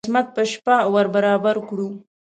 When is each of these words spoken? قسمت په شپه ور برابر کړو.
قسمت 0.05 0.27
په 0.35 0.43
شپه 0.51 0.75
ور 0.93 1.07
برابر 1.15 1.55
کړو. 1.67 1.89